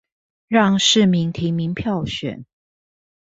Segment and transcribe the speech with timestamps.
[0.47, 2.45] 讓市民提名票選